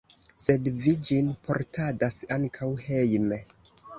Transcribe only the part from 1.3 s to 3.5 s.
portadas ankaŭ hejme.